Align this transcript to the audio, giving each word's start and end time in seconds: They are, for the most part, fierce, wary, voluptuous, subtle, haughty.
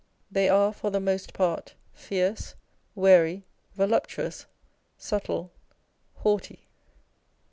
They 0.31 0.49
are, 0.49 0.73
for 0.73 0.89
the 0.89 0.99
most 0.99 1.31
part, 1.31 1.75
fierce, 1.93 2.55
wary, 2.95 3.45
voluptuous, 3.75 4.47
subtle, 4.97 5.51
haughty. 6.15 6.65